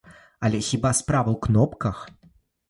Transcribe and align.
Але 0.47 0.61
хіба 0.69 0.91
справа 1.01 1.29
ў 1.35 1.37
кнопках? 1.47 2.01